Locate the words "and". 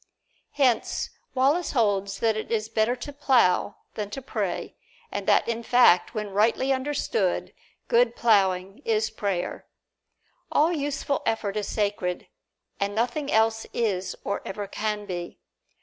5.11-5.27, 12.79-12.95